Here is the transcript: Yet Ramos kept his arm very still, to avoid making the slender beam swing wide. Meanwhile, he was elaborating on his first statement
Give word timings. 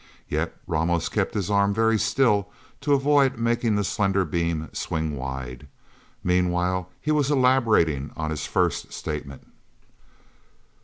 Yet 0.27 0.59
Ramos 0.65 1.09
kept 1.09 1.35
his 1.35 1.51
arm 1.51 1.75
very 1.75 1.99
still, 1.99 2.49
to 2.79 2.93
avoid 2.95 3.37
making 3.37 3.75
the 3.75 3.83
slender 3.83 4.25
beam 4.25 4.67
swing 4.73 5.15
wide. 5.15 5.67
Meanwhile, 6.23 6.89
he 6.99 7.11
was 7.11 7.29
elaborating 7.29 8.09
on 8.17 8.31
his 8.31 8.47
first 8.47 8.91
statement 8.93 9.43